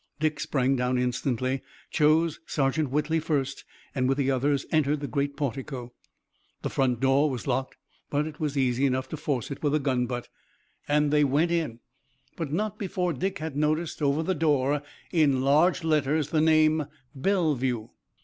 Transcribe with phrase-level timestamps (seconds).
[0.19, 5.37] Dick sprang down instantly, chose Sergeant Whitley first and with the others entered the great
[5.37, 5.93] portico.
[6.63, 7.77] The front door was locked
[8.09, 10.27] but it was easy enough to force it with a gun butt,
[10.87, 11.81] and they went in,
[12.35, 17.89] but not before Dick had noticed over the door in large letters the name, "Bellevue."